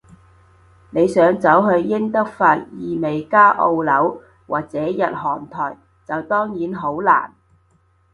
[0.89, 5.77] 你想走去英德法意美加澳紐，或者日韓台，
[6.07, 7.35] 就當然好難